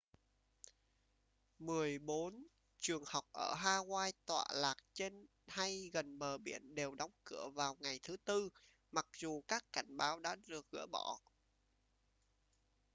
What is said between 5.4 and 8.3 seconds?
hay gần bờ biển đều đóng cửa vào ngày thứ